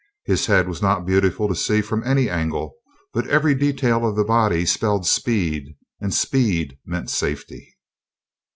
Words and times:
His 0.25 0.47
head 0.47 0.67
was 0.67 0.81
not 0.81 1.05
beautiful 1.05 1.47
to 1.47 1.53
see 1.53 1.79
from 1.79 2.03
any 2.03 2.27
angle, 2.27 2.73
but 3.13 3.27
every 3.27 3.53
detail 3.53 4.03
of 4.03 4.15
the 4.15 4.23
body 4.23 4.65
spelled 4.65 5.05
speed, 5.05 5.75
and 6.01 6.11
speed 6.11 6.79
meant 6.87 7.11
safety. 7.11 7.75